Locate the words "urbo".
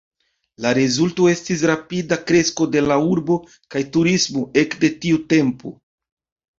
3.13-3.39